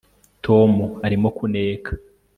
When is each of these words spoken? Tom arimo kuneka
Tom 0.45 0.71
arimo 1.05 1.29
kuneka 1.37 1.91